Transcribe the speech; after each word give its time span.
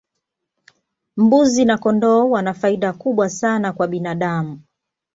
mbuzi 1.17 1.65
na 1.65 1.77
kondoo 1.77 2.29
wana 2.29 2.53
faida 2.53 2.93
kubwa 2.93 3.29
sana 3.29 3.73
kwa 3.73 3.87
binadamu 3.87 4.61